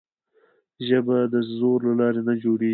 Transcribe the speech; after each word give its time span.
ژبه 0.87 1.17
د 1.33 1.35
زور 1.57 1.79
له 1.87 1.93
لارې 1.99 2.21
نه 2.27 2.33
جوړېږي. 2.43 2.69